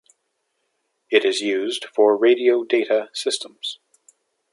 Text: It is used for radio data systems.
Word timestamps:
It 1.11 1.23
is 1.23 1.41
used 1.41 1.85
for 1.93 2.17
radio 2.17 2.63
data 2.63 3.11
systems. 3.13 3.77